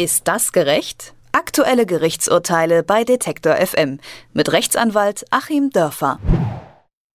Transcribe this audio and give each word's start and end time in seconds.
Ist 0.00 0.28
das 0.28 0.52
gerecht? 0.52 1.12
Aktuelle 1.32 1.84
Gerichtsurteile 1.84 2.82
bei 2.82 3.04
Detektor 3.04 3.56
FM 3.56 3.98
mit 4.32 4.50
Rechtsanwalt 4.50 5.26
Achim 5.28 5.68
Dörfer. 5.68 6.18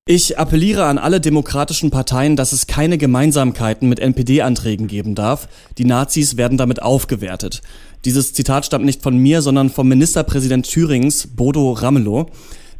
Ich 0.05 0.37
appelliere 0.37 0.85
an 0.85 0.99
alle 0.99 1.19
demokratischen 1.19 1.89
Parteien, 1.89 2.35
dass 2.35 2.51
es 2.51 2.67
keine 2.67 2.99
Gemeinsamkeiten 2.99 3.89
mit 3.89 3.99
NPD-Anträgen 3.99 4.85
geben 4.85 5.15
darf. 5.15 5.47
Die 5.79 5.85
Nazis 5.85 6.37
werden 6.37 6.59
damit 6.59 6.83
aufgewertet. 6.83 7.63
Dieses 8.05 8.33
Zitat 8.33 8.67
stammt 8.67 8.85
nicht 8.85 9.01
von 9.01 9.17
mir, 9.17 9.41
sondern 9.41 9.71
vom 9.71 9.87
Ministerpräsident 9.87 10.69
Thürings, 10.69 11.25
Bodo 11.35 11.71
Ramelow. 11.71 12.29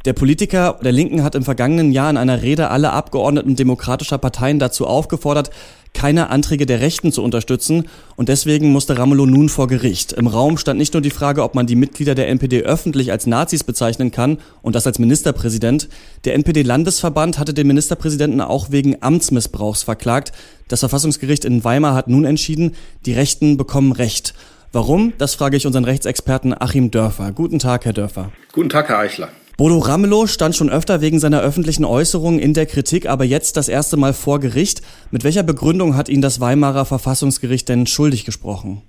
Der 0.06 0.12
Politiker 0.12 0.78
der 0.84 0.92
Linken 0.92 1.24
hat 1.24 1.34
im 1.34 1.42
vergangenen 1.42 1.90
Jahr 1.90 2.08
in 2.08 2.16
einer 2.16 2.40
Rede 2.40 2.70
alle 2.70 2.92
Abgeordneten 2.92 3.56
demokratischer 3.56 4.18
Parteien 4.18 4.60
dazu 4.60 4.86
aufgefordert, 4.86 5.50
keine 5.94 6.30
Anträge 6.30 6.64
der 6.64 6.80
Rechten 6.80 7.10
zu 7.10 7.24
unterstützen 7.24 7.88
und 8.14 8.28
deswegen 8.28 8.70
musste 8.70 8.96
Ramelow 8.96 9.26
nun 9.26 9.48
vor 9.48 9.66
Gericht. 9.66 10.12
Im 10.12 10.28
Raum 10.28 10.58
stand 10.58 10.78
nicht 10.78 10.94
nur 10.94 11.00
die 11.00 11.10
Frage, 11.10 11.42
ob 11.42 11.56
man 11.56 11.66
die 11.66 11.74
Mitglieder 11.74 12.14
der 12.14 12.28
NPD 12.28 12.62
öffentlich 12.62 13.10
als 13.10 13.26
Nazis 13.26 13.64
bezeichnen 13.64 14.12
kann 14.12 14.38
und 14.62 14.76
das 14.76 14.86
als 14.86 15.00
Ministerpräsident. 15.00 15.88
Der 16.24 16.34
NPD-Landesverband 16.34 17.40
hatte 17.40 17.52
den 17.52 17.66
Ministerpräsidenten 17.66 18.40
auch 18.40 18.70
wegen 18.70 19.02
Amtsmissbrauchs 19.02 19.82
verklagt. 19.82 20.30
Das 20.68 20.80
Verfassungsgericht 20.80 21.44
in 21.44 21.64
Weimar 21.64 21.94
hat 21.94 22.06
nun 22.06 22.24
entschieden, 22.24 22.76
die 23.06 23.12
Rechten 23.14 23.56
bekommen 23.56 23.90
Recht. 23.90 24.34
Warum? 24.70 25.14
Das 25.18 25.34
frage 25.34 25.56
ich 25.56 25.66
unseren 25.66 25.84
Rechtsexperten 25.84 26.54
Achim 26.56 26.92
Dörfer. 26.92 27.32
Guten 27.32 27.58
Tag, 27.58 27.86
Herr 27.86 27.92
Dörfer. 27.92 28.30
Guten 28.52 28.68
Tag, 28.68 28.88
Herr 28.88 28.98
Eichler. 28.98 29.30
Bodo 29.56 29.78
Ramelow 29.78 30.26
stand 30.26 30.54
schon 30.54 30.68
öfter 30.68 31.00
wegen 31.00 31.18
seiner 31.18 31.40
öffentlichen 31.40 31.86
Äußerungen 31.86 32.38
in 32.38 32.52
der 32.52 32.66
Kritik, 32.66 33.06
aber 33.06 33.24
jetzt 33.24 33.56
das 33.56 33.70
erste 33.70 33.96
Mal 33.96 34.12
vor 34.12 34.38
Gericht. 34.38 34.82
Mit 35.10 35.24
welcher 35.24 35.42
Begründung 35.42 35.96
hat 35.96 36.10
ihn 36.10 36.20
das 36.20 36.40
Weimarer 36.40 36.84
Verfassungsgericht 36.84 37.66
denn 37.70 37.86
schuldig 37.86 38.26
gesprochen? 38.26 38.82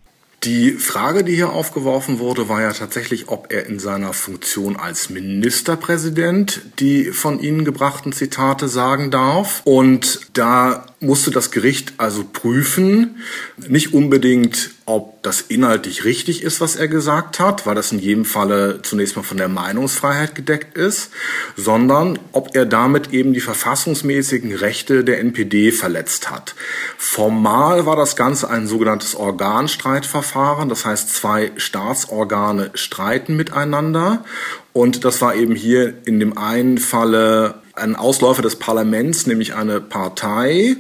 Die 0.44 0.72
Frage, 0.74 1.24
die 1.24 1.36
hier 1.36 1.52
aufgeworfen 1.52 2.20
wurde, 2.20 2.48
war 2.50 2.62
ja 2.62 2.72
tatsächlich, 2.72 3.30
ob 3.30 3.52
er 3.52 3.66
in 3.66 3.80
seiner 3.80 4.14
Funktion 4.14 4.76
als 4.76 5.10
Ministerpräsident 5.10 6.62
die 6.80 7.06
von 7.06 7.40
Ihnen 7.40 7.66
gebrachten 7.66 8.12
Zitate 8.12 8.68
sagen 8.68 9.10
darf. 9.10 9.62
Und 9.64 10.20
da 10.34 10.86
musste 11.00 11.30
das 11.30 11.52
Gericht 11.52 11.94
also 11.98 12.24
prüfen, 12.24 13.18
nicht 13.58 13.94
unbedingt, 13.94 14.72
ob 14.86 15.22
das 15.22 15.42
inhaltlich 15.42 16.06
richtig 16.06 16.42
ist, 16.42 16.60
was 16.60 16.76
er 16.76 16.88
gesagt 16.88 17.40
hat, 17.40 17.68
weil 17.68 17.76
das 17.76 17.92
in 17.92 18.00
jedem 18.00 18.26
Falle 18.26 18.82
zunächst 18.82 19.16
mal 19.16 19.22
von 19.22 19.38
der 19.38 19.50
Meinungsfreiheit 19.50 20.34
gedeckt 20.34 20.76
ist, 20.76 21.12
sondern 21.56 22.18
ob 22.32 22.56
er 22.56 22.66
damit 22.66 23.14
eben 23.14 23.34
die 23.34 23.42
verfassungsmäßigen 23.42 24.56
Rechte 24.56 25.04
der 25.04 25.20
NPD 25.20 25.72
verletzt 25.72 26.32
hat. 26.32 26.56
Formal 26.98 27.86
war 27.86 27.96
das 27.96 28.16
Ganze 28.16 28.50
ein 28.50 28.66
sogenanntes 28.66 29.14
Organstreitverfahren, 29.14 30.68
das 30.68 30.86
heißt 30.86 31.14
zwei 31.14 31.52
Staatsorgane 31.58 32.72
streiten 32.74 33.36
miteinander 33.36 34.26
und 34.74 35.06
das 35.06 35.22
war 35.22 35.36
eben 35.36 35.54
hier 35.54 35.94
in 36.06 36.20
dem 36.20 36.38
einen 36.38 36.80
Falle 36.80 37.62
ein 37.78 37.96
Ausläufer 37.96 38.42
des 38.42 38.56
Parlaments, 38.56 39.28
nämlich 39.28 39.56
eine 39.56 39.80
Partei, 39.80 40.78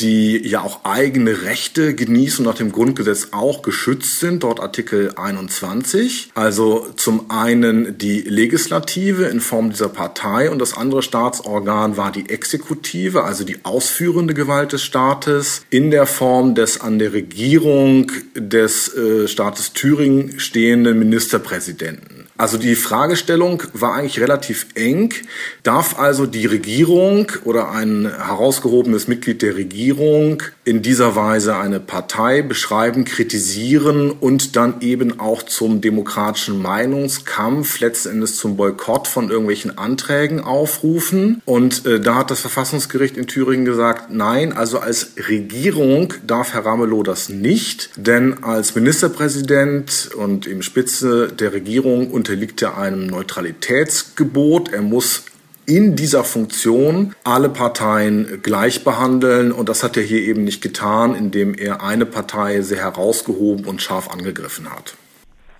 die 0.00 0.38
ja 0.46 0.62
auch 0.62 0.84
eigene 0.84 1.42
Rechte 1.42 1.94
genießen 1.94 2.44
und 2.44 2.50
nach 2.50 2.58
dem 2.58 2.72
Grundgesetz 2.72 3.28
auch 3.32 3.62
geschützt 3.62 4.20
sind, 4.20 4.42
dort 4.42 4.60
Artikel 4.60 5.12
21. 5.16 6.30
Also 6.34 6.86
zum 6.96 7.30
einen 7.30 7.98
die 7.98 8.22
Legislative 8.22 9.26
in 9.26 9.40
Form 9.40 9.70
dieser 9.70 9.88
Partei 9.88 10.50
und 10.50 10.58
das 10.58 10.76
andere 10.76 11.02
Staatsorgan 11.02 11.96
war 11.96 12.10
die 12.10 12.28
Exekutive, 12.28 13.24
also 13.24 13.44
die 13.44 13.64
ausführende 13.64 14.34
Gewalt 14.34 14.72
des 14.72 14.82
Staates 14.82 15.64
in 15.70 15.90
der 15.90 16.06
Form 16.06 16.54
des 16.54 16.80
an 16.80 16.98
der 16.98 17.12
Regierung 17.12 18.10
des 18.34 18.94
äh, 18.94 19.28
Staates 19.28 19.72
Thüringen 19.72 20.40
stehenden 20.40 20.98
Ministerpräsidenten. 20.98 22.21
Also 22.42 22.58
die 22.58 22.74
Fragestellung 22.74 23.62
war 23.72 23.94
eigentlich 23.94 24.18
relativ 24.18 24.66
eng. 24.74 25.14
Darf 25.62 26.00
also 26.00 26.26
die 26.26 26.46
Regierung 26.46 27.30
oder 27.44 27.70
ein 27.70 28.10
herausgehobenes 28.10 29.06
Mitglied 29.06 29.42
der 29.42 29.54
Regierung 29.54 30.42
in 30.64 30.82
dieser 30.82 31.14
Weise 31.14 31.56
eine 31.56 31.78
Partei 31.78 32.42
beschreiben, 32.42 33.04
kritisieren 33.04 34.10
und 34.10 34.56
dann 34.56 34.80
eben 34.80 35.20
auch 35.20 35.44
zum 35.44 35.80
demokratischen 35.80 36.60
Meinungskampf, 36.60 37.78
letzten 37.78 38.08
Endes 38.08 38.38
zum 38.38 38.56
Boykott 38.56 39.06
von 39.06 39.30
irgendwelchen 39.30 39.78
Anträgen 39.78 40.40
aufrufen? 40.40 41.42
Und 41.44 41.86
äh, 41.86 42.00
da 42.00 42.16
hat 42.16 42.32
das 42.32 42.40
Verfassungsgericht 42.40 43.16
in 43.16 43.28
Thüringen 43.28 43.64
gesagt, 43.64 44.10
nein, 44.10 44.52
also 44.52 44.80
als 44.80 45.12
Regierung 45.28 46.12
darf 46.26 46.54
Herr 46.54 46.66
Ramelow 46.66 47.04
das 47.04 47.28
nicht, 47.28 47.90
denn 47.94 48.42
als 48.42 48.74
Ministerpräsident 48.74 50.10
und 50.16 50.48
im 50.48 50.62
Spitze 50.62 51.28
der 51.28 51.52
Regierung 51.52 52.10
unter 52.10 52.31
unterliegt 52.32 52.62
er 52.62 52.78
einem 52.78 53.08
Neutralitätsgebot. 53.08 54.72
Er 54.72 54.80
muss 54.80 55.24
in 55.66 55.96
dieser 55.96 56.24
Funktion 56.24 57.14
alle 57.24 57.50
Parteien 57.50 58.40
gleich 58.42 58.84
behandeln 58.84 59.52
und 59.52 59.68
das 59.68 59.82
hat 59.82 59.98
er 59.98 60.02
hier 60.02 60.20
eben 60.20 60.44
nicht 60.44 60.62
getan, 60.62 61.14
indem 61.14 61.52
er 61.52 61.82
eine 61.82 62.06
Partei 62.06 62.62
sehr 62.62 62.78
herausgehoben 62.78 63.66
und 63.66 63.82
scharf 63.82 64.08
angegriffen 64.10 64.70
hat. 64.70 64.94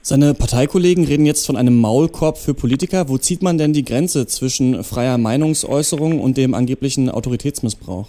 Seine 0.01 0.33
Parteikollegen 0.33 1.05
reden 1.05 1.27
jetzt 1.27 1.45
von 1.45 1.57
einem 1.57 1.79
Maulkorb 1.79 2.39
für 2.39 2.55
Politiker. 2.55 3.11
Wo 3.11 3.19
zieht 3.19 3.43
man 3.43 3.59
denn 3.59 3.75
die 3.75 3.85
Grenze 3.85 4.27
zwischen 4.27 4.83
freier 4.83 5.19
Meinungsäußerung 5.19 6.21
und 6.21 6.39
dem 6.39 6.55
angeblichen 6.55 7.11
Autoritätsmissbrauch? 7.11 8.09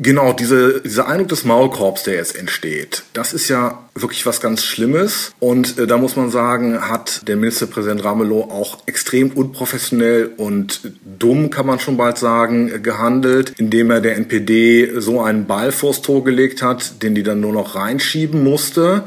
Genau, 0.00 0.32
diese, 0.32 0.80
dieser 0.80 1.08
Eindruck 1.08 1.28
des 1.28 1.44
Maulkorbs, 1.44 2.04
der 2.04 2.14
jetzt 2.14 2.36
entsteht, 2.36 3.02
das 3.12 3.34
ist 3.34 3.48
ja 3.48 3.84
wirklich 3.94 4.24
was 4.24 4.40
ganz 4.40 4.64
Schlimmes. 4.64 5.32
Und 5.40 5.78
äh, 5.78 5.86
da 5.86 5.98
muss 5.98 6.16
man 6.16 6.30
sagen, 6.30 6.88
hat 6.88 7.28
der 7.28 7.36
Ministerpräsident 7.36 8.02
Ramelow 8.02 8.50
auch 8.50 8.78
extrem 8.86 9.30
unprofessionell 9.30 10.32
und 10.38 10.92
dumm, 11.18 11.50
kann 11.50 11.66
man 11.66 11.80
schon 11.80 11.98
bald 11.98 12.16
sagen, 12.16 12.82
gehandelt, 12.82 13.52
indem 13.58 13.90
er 13.90 14.00
der 14.00 14.16
NPD 14.16 15.00
so 15.00 15.20
einen 15.20 15.46
Ball 15.46 15.70
vors 15.70 16.00
Tor 16.00 16.24
gelegt 16.24 16.62
hat, 16.62 17.02
den 17.02 17.14
die 17.14 17.22
dann 17.22 17.40
nur 17.40 17.52
noch 17.52 17.74
reinschieben 17.74 18.42
musste. 18.42 19.04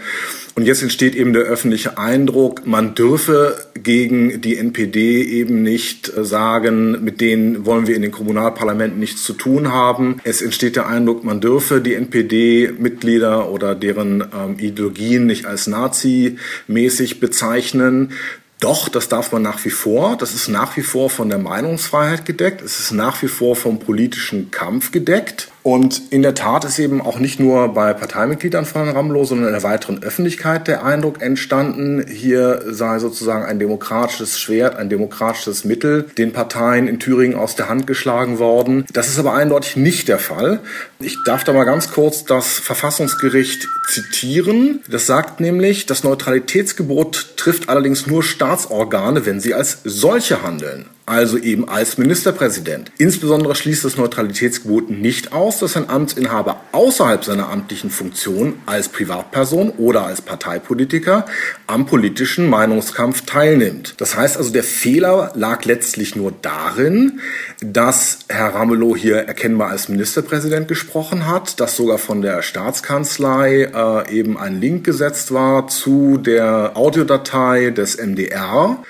Und 0.57 0.65
jetzt 0.65 0.81
entsteht 0.81 1.13
eben 1.13 1.33
der 1.33 1.43
öffentliche 1.43 1.99
Eindruck, 1.99 2.65
man 2.65 2.95
dürfe 2.95 3.63
gegen 3.75 4.41
die 4.41 4.57
NPD 4.57 5.21
eben 5.21 5.61
nicht 5.61 6.11
äh, 6.17 6.25
sagen, 6.25 7.03
mit 7.03 7.21
denen 7.21 7.67
wollen 7.67 7.85
wir 7.85 7.95
in 7.95 8.01
den 8.01 8.09
Kommunalparlamenten 8.09 8.99
nichts 8.99 9.23
zu 9.23 9.33
tun 9.33 9.71
haben. 9.71 10.19
Es 10.23 10.41
entsteht 10.41 10.75
der 10.75 10.87
Eindruck, 10.87 11.23
man 11.23 11.41
dürfe 11.41 11.79
die 11.79 11.93
NPD-Mitglieder 11.93 13.51
oder 13.51 13.75
deren 13.75 14.21
ähm, 14.21 14.57
Ideologien 14.57 15.27
nicht 15.27 15.45
als 15.45 15.67
Nazi-mäßig 15.67 17.19
bezeichnen. 17.19 18.13
Doch, 18.59 18.89
das 18.89 19.07
darf 19.07 19.31
man 19.31 19.43
nach 19.43 19.63
wie 19.65 19.69
vor. 19.69 20.17
Das 20.17 20.33
ist 20.33 20.47
nach 20.47 20.77
wie 20.77 20.81
vor 20.81 21.09
von 21.09 21.29
der 21.29 21.37
Meinungsfreiheit 21.37 22.25
gedeckt. 22.25 22.61
Es 22.61 22.79
ist 22.79 22.91
nach 22.91 23.21
wie 23.21 23.27
vor 23.27 23.55
vom 23.55 23.79
politischen 23.79 24.49
Kampf 24.49 24.91
gedeckt. 24.91 25.49
Und 25.67 26.01
in 26.11 26.21
der 26.21 26.33
Tat 26.33 26.63
ist 26.63 26.79
eben 26.79 27.01
auch 27.01 27.19
nicht 27.19 27.41
nur 27.41 27.73
bei 27.73 27.91
Parteimitgliedern 27.91 28.65
von 28.65 28.87
Ramelow, 28.87 29.25
sondern 29.25 29.47
in 29.47 29.53
der 29.53 29.63
weiteren 29.63 30.01
Öffentlichkeit 30.01 30.65
der 30.65 30.85
Eindruck 30.85 31.21
entstanden, 31.21 32.05
hier 32.07 32.61
sei 32.67 32.99
sozusagen 32.99 33.43
ein 33.43 33.59
demokratisches 33.59 34.39
Schwert, 34.39 34.77
ein 34.77 34.89
demokratisches 34.89 35.65
Mittel 35.65 36.03
den 36.17 36.31
Parteien 36.31 36.87
in 36.87 36.99
Thüringen 36.99 37.37
aus 37.37 37.57
der 37.57 37.67
Hand 37.67 37.85
geschlagen 37.85 38.39
worden. 38.39 38.85
Das 38.93 39.09
ist 39.09 39.19
aber 39.19 39.33
eindeutig 39.33 39.75
nicht 39.75 40.07
der 40.07 40.19
Fall. 40.19 40.61
Ich 41.01 41.17
darf 41.25 41.43
da 41.43 41.51
mal 41.51 41.65
ganz 41.65 41.91
kurz 41.91 42.23
das 42.23 42.47
Verfassungsgericht 42.59 43.67
zitieren. 43.91 44.79
Das 44.89 45.05
sagt 45.05 45.41
nämlich, 45.41 45.85
das 45.85 46.05
Neutralitätsgebot 46.05 47.33
trifft 47.35 47.67
allerdings 47.67 48.07
nur 48.07 48.23
Staatsorgane, 48.47 49.25
wenn 49.25 49.41
sie 49.41 49.53
als 49.53 49.79
solche 49.83 50.41
handeln 50.41 50.85
also 51.07 51.37
eben 51.37 51.69
als 51.69 51.97
Ministerpräsident. 51.97 52.91
Insbesondere 52.97 53.55
schließt 53.55 53.85
das 53.85 53.95
Neutralitätsgebot 53.95 54.89
nicht 54.89 55.31
aus, 55.31 55.59
dass 55.59 55.77
ein 55.77 55.89
Amtsinhaber 55.89 56.61
außerhalb 56.73 57.23
seiner 57.23 57.49
amtlichen 57.49 57.89
Funktion 57.89 58.55
als 58.65 58.89
Privatperson 58.89 59.69
oder 59.77 60.05
als 60.05 60.21
Parteipolitiker 60.21 61.25
am 61.65 61.85
politischen 61.85 62.49
Meinungskampf 62.49 63.21
teilnimmt. 63.25 63.95
Das 63.99 64.17
heißt 64.17 64.35
also, 64.35 64.51
der 64.51 64.65
Fehler 64.65 65.31
lag 65.33 65.63
letztlich 65.63 66.17
nur 66.17 66.33
darin, 66.41 67.21
dass 67.61 68.19
Herr 68.27 68.53
Ramelow 68.53 68.97
hier 68.97 69.19
erkennbar 69.19 69.69
als 69.69 69.87
Ministerpräsident 69.87 70.67
gesprochen 70.67 71.25
hat, 71.25 71.61
dass 71.61 71.77
sogar 71.77 71.99
von 71.99 72.21
der 72.21 72.41
Staatskanzlei 72.41 73.71
äh, 73.73 74.13
eben 74.13 74.37
ein 74.37 74.59
Link 74.59 74.83
gesetzt 74.83 75.33
war 75.33 75.69
zu 75.69 76.17
der 76.17 76.75
Audiodatei 76.75 77.69
des 77.69 77.95
MDR. 77.95 78.83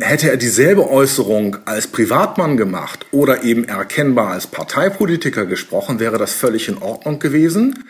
Hätte 0.00 0.30
er 0.30 0.36
dieselbe 0.36 0.88
Äußerung 0.88 1.56
als 1.64 1.88
Privatmann 1.88 2.56
gemacht 2.56 3.06
oder 3.10 3.42
eben 3.42 3.64
erkennbar 3.64 4.28
als 4.28 4.46
Parteipolitiker 4.46 5.44
gesprochen, 5.44 5.98
wäre 5.98 6.18
das 6.18 6.32
völlig 6.32 6.68
in 6.68 6.78
Ordnung 6.78 7.18
gewesen. 7.18 7.84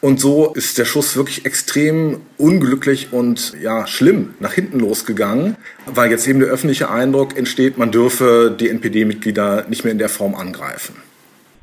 Und 0.00 0.20
so 0.20 0.52
ist 0.52 0.78
der 0.78 0.86
Schuss 0.86 1.16
wirklich 1.16 1.44
extrem 1.44 2.20
unglücklich 2.38 3.12
und 3.12 3.54
ja, 3.62 3.86
schlimm 3.86 4.34
nach 4.40 4.52
hinten 4.52 4.80
losgegangen, 4.80 5.56
weil 5.86 6.10
jetzt 6.10 6.26
eben 6.26 6.40
der 6.40 6.48
öffentliche 6.48 6.90
Eindruck 6.90 7.36
entsteht, 7.36 7.78
man 7.78 7.90
dürfe 7.90 8.54
die 8.58 8.68
NPD-Mitglieder 8.70 9.66
nicht 9.68 9.84
mehr 9.84 9.92
in 9.92 9.98
der 9.98 10.08
Form 10.08 10.34
angreifen. 10.34 10.96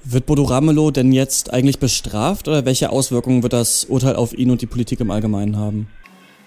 Wird 0.04 0.26
Bodo 0.26 0.44
Ramelow 0.44 0.92
denn 0.92 1.12
jetzt 1.12 1.54
eigentlich 1.54 1.80
bestraft 1.80 2.48
oder 2.48 2.66
welche 2.66 2.92
Auswirkungen 2.92 3.44
wird 3.44 3.54
das 3.54 3.86
Urteil 3.86 4.16
auf 4.16 4.34
ihn 4.34 4.50
und 4.50 4.62
die 4.62 4.68
Politik 4.68 5.00
im 5.00 5.12
Allgemeinen 5.12 5.58
haben? 5.58 5.88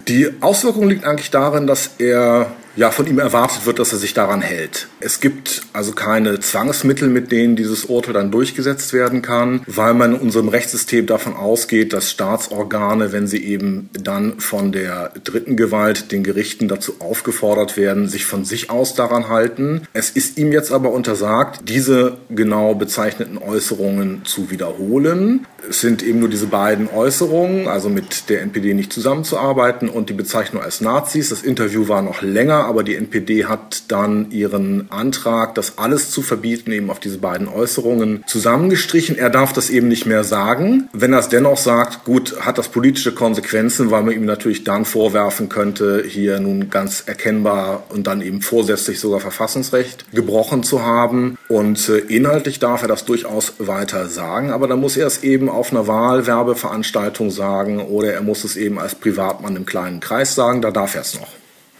Die 0.07 0.29
Auswirkung 0.41 0.89
liegt 0.89 1.05
eigentlich 1.05 1.31
darin, 1.31 1.65
dass 1.65 1.91
er 1.97 2.51
ja, 2.75 2.91
von 2.91 3.07
ihm 3.07 3.19
erwartet 3.19 3.65
wird, 3.65 3.79
dass 3.79 3.91
er 3.91 3.99
sich 3.99 4.13
daran 4.13 4.41
hält. 4.41 4.87
Es 4.99 5.19
gibt 5.19 5.61
also 5.73 5.93
keine 5.93 6.39
Zwangsmittel, 6.39 7.09
mit 7.09 7.31
denen 7.31 7.55
dieses 7.55 7.85
Urteil 7.85 8.13
dann 8.13 8.31
durchgesetzt 8.31 8.93
werden 8.93 9.21
kann, 9.21 9.61
weil 9.67 9.93
man 9.93 10.15
in 10.15 10.21
unserem 10.21 10.49
Rechtssystem 10.49 11.05
davon 11.05 11.35
ausgeht, 11.35 11.93
dass 11.93 12.11
Staatsorgane, 12.11 13.11
wenn 13.11 13.27
sie 13.27 13.43
eben 13.43 13.89
dann 13.93 14.39
von 14.39 14.71
der 14.71 15.11
dritten 15.23 15.55
Gewalt, 15.55 16.11
den 16.11 16.23
Gerichten 16.23 16.67
dazu 16.67 16.95
aufgefordert 16.99 17.77
werden, 17.77 18.07
sich 18.07 18.25
von 18.25 18.45
sich 18.45 18.69
aus 18.69 18.95
daran 18.95 19.29
halten. 19.29 19.83
Es 19.93 20.09
ist 20.09 20.37
ihm 20.37 20.51
jetzt 20.51 20.71
aber 20.71 20.91
untersagt, 20.91 21.61
diese 21.69 22.17
genau 22.29 22.75
bezeichneten 22.75 23.37
Äußerungen 23.37 24.25
zu 24.25 24.49
wiederholen. 24.51 25.45
Es 25.69 25.81
sind 25.81 26.03
eben 26.03 26.19
nur 26.19 26.29
diese 26.29 26.47
beiden 26.47 26.89
Äußerungen, 26.89 27.67
also 27.67 27.89
mit 27.89 28.29
der 28.29 28.41
NPD 28.41 28.73
nicht 28.73 28.93
zusammenzuarbeiten 28.93 29.89
und 29.89 30.09
die 30.09 30.13
Bezeichnung 30.13 30.61
als 30.61 30.81
Nazis. 30.81 31.29
Das 31.29 31.41
Interview 31.41 31.87
war 31.87 32.01
noch 32.01 32.21
länger, 32.21 32.65
aber 32.65 32.83
die 32.83 32.95
NPD 32.95 33.45
hat 33.45 33.83
dann 33.89 34.31
ihren 34.31 34.91
Antrag, 34.91 35.55
das 35.55 35.77
alles 35.77 36.11
zu 36.11 36.21
verbieten, 36.21 36.71
eben 36.71 36.89
auf 36.89 36.99
diese 36.99 37.17
beiden 37.17 37.47
Äußerungen 37.47 38.23
zusammengestrichen. 38.27 39.17
Er 39.17 39.29
darf 39.29 39.53
das 39.53 39.69
eben 39.69 39.87
nicht 39.87 40.05
mehr 40.05 40.23
sagen. 40.23 40.89
Wenn 40.93 41.13
er 41.13 41.19
es 41.19 41.29
dennoch 41.29 41.57
sagt, 41.57 42.05
gut, 42.05 42.41
hat 42.41 42.57
das 42.57 42.69
politische 42.69 43.13
Konsequenzen, 43.13 43.91
weil 43.91 44.03
man 44.03 44.13
ihm 44.13 44.25
natürlich 44.25 44.63
dann 44.63 44.85
vorwerfen 44.85 45.49
könnte, 45.49 46.03
hier 46.07 46.39
nun 46.39 46.69
ganz 46.69 47.03
erkennbar 47.05 47.83
und 47.89 48.07
dann 48.07 48.21
eben 48.21 48.41
vorsätzlich 48.41 48.99
sogar 48.99 49.19
Verfassungsrecht 49.19 50.11
gebrochen 50.11 50.63
zu 50.63 50.83
haben. 50.83 51.37
Und 51.47 51.89
äh, 51.89 51.99
inhaltlich 51.99 52.59
darf 52.59 52.81
er 52.81 52.87
das 52.87 53.05
durchaus 53.05 53.53
weiter 53.59 54.07
sagen, 54.07 54.51
aber 54.51 54.67
dann 54.67 54.79
muss 54.79 54.97
er 54.97 55.07
es 55.07 55.23
eben 55.23 55.49
auf 55.55 55.71
einer 55.71 55.87
Wahlwerbeveranstaltung 55.87 57.31
sagen 57.31 57.79
oder 57.79 58.13
er 58.13 58.21
muss 58.21 58.43
es 58.43 58.55
eben 58.55 58.79
als 58.79 58.95
Privatmann 58.95 59.55
im 59.55 59.65
kleinen 59.65 59.99
Kreis 59.99 60.35
sagen, 60.35 60.61
da 60.61 60.71
darf 60.71 60.95
er 60.95 61.01
es 61.01 61.15
noch. 61.15 61.27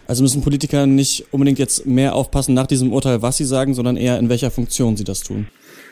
Also 0.08 0.22
müssen 0.22 0.42
Politiker 0.42 0.86
nicht 0.86 1.26
unbedingt 1.32 1.60
jetzt 1.60 1.86
mehr 1.86 2.14
aufpassen 2.14 2.54
nach 2.54 2.68
diesem 2.68 2.94
Urteil, 2.94 3.22
was 3.22 3.38
sie 3.38 3.46
sagen, 3.46 3.74
sondern 3.74 3.98
eher 3.98 4.20
in 4.20 4.30
welcher 4.30 4.52
Funktion 4.52 4.98
sie 4.98 5.04
das 5.04 5.22
tun. 5.22 5.48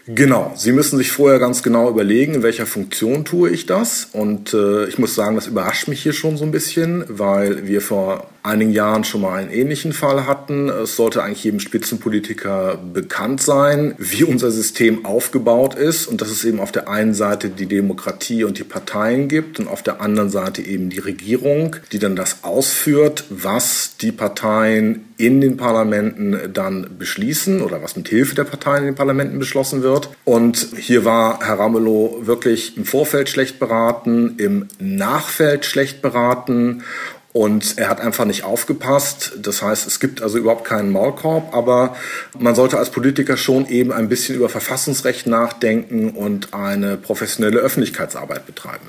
Genau, 0.05 0.51
Sie 0.57 0.73
müssen 0.73 0.97
sich 0.97 1.11
vorher 1.11 1.39
ganz 1.39 1.63
genau 1.63 1.89
überlegen, 1.89 2.35
in 2.35 2.43
welcher 2.43 2.65
Funktion 2.65 3.23
tue 3.23 3.49
ich 3.51 3.65
das. 3.65 4.09
Und 4.11 4.53
äh, 4.53 4.85
ich 4.87 4.99
muss 4.99 5.15
sagen, 5.15 5.35
das 5.35 5.47
überrascht 5.47 5.87
mich 5.87 6.03
hier 6.03 6.11
schon 6.11 6.35
so 6.35 6.43
ein 6.43 6.51
bisschen, 6.51 7.05
weil 7.07 7.67
wir 7.67 7.79
vor 7.79 8.27
einigen 8.43 8.73
Jahren 8.73 9.05
schon 9.05 9.21
mal 9.21 9.39
einen 9.39 9.49
ähnlichen 9.49 9.93
Fall 9.93 10.27
hatten. 10.27 10.67
Es 10.67 10.97
sollte 10.97 11.23
eigentlich 11.23 11.45
jedem 11.45 11.61
Spitzenpolitiker 11.61 12.77
bekannt 12.77 13.41
sein, 13.41 13.95
wie 13.97 14.25
unser 14.25 14.51
System 14.51 15.05
aufgebaut 15.05 15.75
ist 15.75 16.07
und 16.07 16.19
dass 16.19 16.29
es 16.29 16.43
eben 16.43 16.59
auf 16.59 16.73
der 16.73 16.89
einen 16.89 17.13
Seite 17.13 17.49
die 17.49 17.67
Demokratie 17.67 18.43
und 18.43 18.59
die 18.59 18.65
Parteien 18.65 19.29
gibt 19.29 19.59
und 19.59 19.69
auf 19.69 19.81
der 19.81 20.01
anderen 20.01 20.29
Seite 20.29 20.61
eben 20.61 20.89
die 20.89 20.99
Regierung, 20.99 21.77
die 21.93 21.99
dann 21.99 22.17
das 22.17 22.43
ausführt, 22.43 23.23
was 23.29 23.95
die 24.01 24.11
Parteien 24.11 25.05
in 25.15 25.39
den 25.39 25.55
Parlamenten 25.55 26.51
dann 26.53 26.97
beschließen 26.99 27.61
oder 27.61 27.81
was 27.81 27.95
mit 27.95 28.09
Hilfe 28.09 28.35
der 28.35 28.43
Parteien 28.43 28.79
in 28.79 28.87
den 28.87 28.95
Parlamenten 28.95 29.39
beschlossen 29.39 29.83
wird. 29.83 30.09
Und 30.25 30.67
hier 30.77 31.05
war 31.05 31.39
Herr 31.45 31.59
Ramelow 31.59 32.23
wirklich 32.23 32.75
im 32.75 32.83
Vorfeld 32.83 33.29
schlecht 33.29 33.57
beraten, 33.57 34.35
im 34.37 34.67
Nachfeld 34.79 35.63
schlecht 35.63 36.01
beraten 36.01 36.83
und 37.33 37.77
er 37.77 37.89
hat 37.89 37.99
einfach 37.99 38.25
nicht 38.25 38.43
aufgepasst. 38.43 39.33
Das 39.41 39.61
heißt, 39.61 39.87
es 39.87 39.99
gibt 39.99 40.21
also 40.21 40.37
überhaupt 40.37 40.63
keinen 40.63 40.91
Maulkorb, 40.91 41.53
aber 41.53 41.95
man 42.37 42.55
sollte 42.55 42.77
als 42.77 42.91
Politiker 42.91 43.35
schon 43.35 43.67
eben 43.67 43.91
ein 43.91 44.07
bisschen 44.07 44.35
über 44.35 44.49
Verfassungsrecht 44.49 45.27
nachdenken 45.27 46.11
und 46.11 46.53
eine 46.53 46.95
professionelle 46.95 47.59
Öffentlichkeitsarbeit 47.59 48.45
betreiben. 48.45 48.85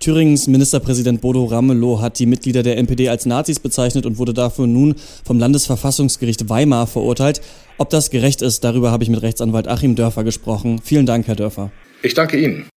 Thüringens 0.00 0.46
Ministerpräsident 0.46 1.20
Bodo 1.20 1.44
Ramelow 1.44 2.00
hat 2.00 2.20
die 2.20 2.26
Mitglieder 2.26 2.62
der 2.62 2.78
NPD 2.78 3.08
als 3.08 3.26
Nazis 3.26 3.58
bezeichnet 3.58 4.06
und 4.06 4.16
wurde 4.16 4.32
dafür 4.32 4.68
nun 4.68 4.94
vom 5.24 5.40
Landesverfassungsgericht 5.40 6.48
Weimar 6.48 6.86
verurteilt. 6.86 7.40
Ob 7.78 7.90
das 7.90 8.10
gerecht 8.10 8.40
ist, 8.40 8.62
darüber 8.62 8.92
habe 8.92 9.02
ich 9.02 9.10
mit 9.10 9.22
Rechtsanwalt 9.22 9.66
Achim 9.66 9.96
Dörfer 9.96 10.22
gesprochen. 10.22 10.80
Vielen 10.84 11.04
Dank, 11.04 11.26
Herr 11.26 11.34
Dörfer. 11.34 11.72
Ich 12.02 12.14
danke 12.14 12.38
Ihnen. 12.38 12.68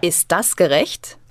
Ist 0.00 0.30
das 0.30 0.54
gerecht? 0.54 1.18